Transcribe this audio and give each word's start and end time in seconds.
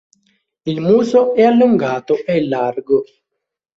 Il 0.63 0.81
muso 0.81 1.35
è 1.35 1.43
allungato 1.43 2.15
e 2.25 2.43
largo. 2.47 3.03